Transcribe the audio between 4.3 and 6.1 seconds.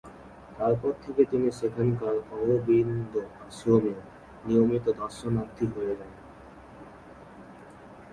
নিয়মিত দর্শনার্থী হয়ে